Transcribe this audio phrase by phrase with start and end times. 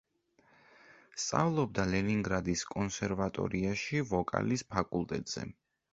[1.23, 5.47] სწავლობდა ლენინგრადის კონსერვატორიაში ვოკალის ფაკულტეტზე.